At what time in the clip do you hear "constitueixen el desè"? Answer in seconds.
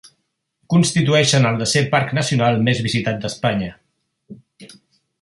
0.73-1.85